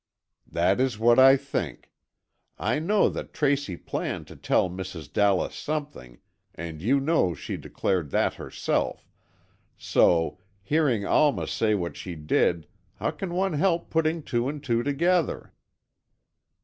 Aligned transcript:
"That 0.47 0.81
is 0.81 0.97
what 0.97 1.19
I 1.19 1.37
think. 1.37 1.91
I 2.57 2.79
know 2.79 3.07
that 3.09 3.35
Tracy 3.35 3.77
planned 3.77 4.25
to 4.29 4.35
tell 4.35 4.67
Mrs. 4.67 5.13
Dallas 5.13 5.53
something—and 5.53 6.81
you 6.81 6.99
know 6.99 7.35
she 7.35 7.55
declared 7.55 8.09
that 8.09 8.33
herself—so, 8.33 10.39
hearing 10.63 11.05
Alma 11.05 11.45
say 11.45 11.75
what 11.75 11.95
she 11.95 12.15
did, 12.15 12.65
how 12.95 13.11
can 13.11 13.35
one 13.35 13.53
help 13.53 13.91
putting 13.91 14.23
two 14.23 14.49
and 14.49 14.63
two 14.63 14.81
together?" 14.81 15.53